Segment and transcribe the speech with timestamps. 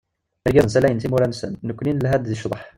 [0.51, 2.61] Irgazen salayen timura-nsen, nekkni nelha-d di cḍeḥ.